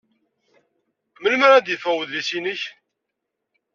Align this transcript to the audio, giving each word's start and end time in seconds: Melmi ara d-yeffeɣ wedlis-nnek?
Melmi 1.21 1.45
ara 1.45 1.65
d-yeffeɣ 1.65 1.93
wedlis-nnek? 1.97 2.61